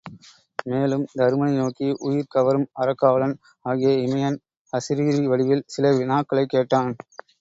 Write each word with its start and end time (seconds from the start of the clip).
மேலும் 0.65 1.03
தருமனை 1.11 1.55
நோக்கி 1.55 1.87
உயிர் 1.99 2.29
கவரும் 2.29 2.67
அறக் 2.73 2.97
காவலன் 2.97 3.35
ஆகிய 3.65 3.91
இயமன் 3.99 4.39
அசரீரி 4.73 5.23
வடிவில் 5.25 5.67
சில 5.67 5.93
வினாக்களைக் 5.93 6.53
கேட்டான். 6.55 6.91